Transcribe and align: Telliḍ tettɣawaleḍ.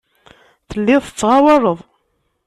Telliḍ 0.69 1.03
tettɣawaleḍ. 1.05 1.79